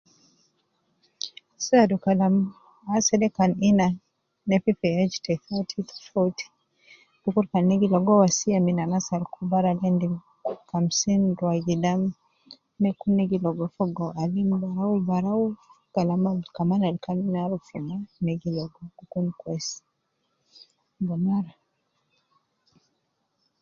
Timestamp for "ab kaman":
16.33-16.83